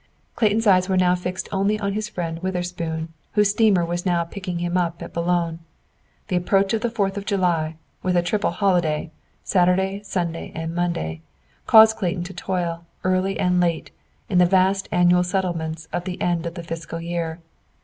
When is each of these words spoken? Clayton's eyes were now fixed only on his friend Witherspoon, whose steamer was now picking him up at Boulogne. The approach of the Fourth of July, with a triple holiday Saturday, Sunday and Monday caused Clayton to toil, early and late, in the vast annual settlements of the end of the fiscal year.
Clayton's 0.35 0.65
eyes 0.65 0.89
were 0.89 0.97
now 0.97 1.13
fixed 1.13 1.47
only 1.51 1.79
on 1.79 1.93
his 1.93 2.09
friend 2.09 2.39
Witherspoon, 2.41 3.13
whose 3.33 3.51
steamer 3.51 3.85
was 3.85 4.03
now 4.03 4.23
picking 4.23 4.57
him 4.57 4.75
up 4.75 4.99
at 5.03 5.13
Boulogne. 5.13 5.59
The 6.27 6.37
approach 6.37 6.73
of 6.73 6.81
the 6.81 6.89
Fourth 6.89 7.17
of 7.17 7.25
July, 7.27 7.75
with 8.01 8.17
a 8.17 8.23
triple 8.23 8.49
holiday 8.49 9.11
Saturday, 9.43 10.01
Sunday 10.03 10.51
and 10.55 10.73
Monday 10.73 11.21
caused 11.67 11.97
Clayton 11.97 12.23
to 12.23 12.33
toil, 12.33 12.83
early 13.03 13.39
and 13.39 13.59
late, 13.59 13.91
in 14.27 14.39
the 14.39 14.47
vast 14.47 14.89
annual 14.91 15.23
settlements 15.23 15.87
of 15.93 16.05
the 16.05 16.19
end 16.19 16.47
of 16.47 16.55
the 16.55 16.63
fiscal 16.63 16.99
year. 16.99 17.37